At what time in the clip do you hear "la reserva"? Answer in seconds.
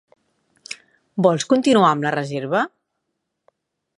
2.07-2.65